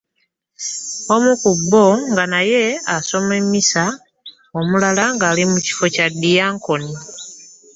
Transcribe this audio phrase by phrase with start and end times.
[1.13, 2.63] Omu ku bo nga ye
[2.95, 3.83] asoma emissa,
[4.59, 6.91] omulala ng'ali mu kifo kya Diakoni.